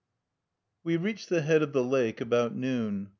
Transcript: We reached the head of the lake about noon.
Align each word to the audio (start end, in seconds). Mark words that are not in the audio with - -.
We 0.83 0.97
reached 0.97 1.29
the 1.29 1.43
head 1.43 1.61
of 1.61 1.73
the 1.73 1.83
lake 1.83 2.21
about 2.21 2.55
noon. 2.55 3.09